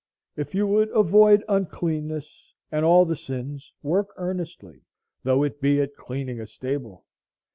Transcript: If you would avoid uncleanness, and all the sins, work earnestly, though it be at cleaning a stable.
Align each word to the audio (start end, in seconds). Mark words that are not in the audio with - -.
If 0.35 0.55
you 0.55 0.65
would 0.65 0.89
avoid 0.95 1.43
uncleanness, 1.47 2.55
and 2.71 2.83
all 2.83 3.05
the 3.05 3.15
sins, 3.15 3.71
work 3.83 4.07
earnestly, 4.17 4.81
though 5.21 5.43
it 5.43 5.61
be 5.61 5.79
at 5.79 5.95
cleaning 5.95 6.39
a 6.41 6.47
stable. 6.47 7.05